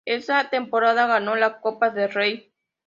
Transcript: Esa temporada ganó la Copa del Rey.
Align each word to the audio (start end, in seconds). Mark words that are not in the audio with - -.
Esa 0.07 0.49
temporada 0.49 1.05
ganó 1.05 1.35
la 1.35 1.61
Copa 1.61 1.91
del 1.91 2.11
Rey. 2.11 2.51